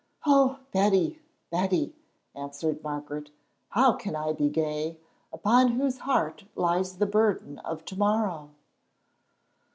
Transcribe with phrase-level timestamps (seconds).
[0.25, 1.93] "Oh, Betty!—Betty!"
[2.33, 3.29] answered Margaret,
[3.69, 4.97] "how can I be gay,
[5.31, 8.49] upon whose heart lies the burden of to morrow?"